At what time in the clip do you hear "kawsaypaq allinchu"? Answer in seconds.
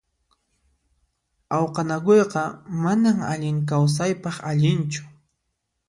3.73-5.03